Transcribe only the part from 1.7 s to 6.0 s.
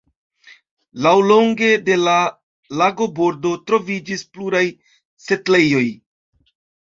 de la lagobordo troviĝis pluraj setlejoj.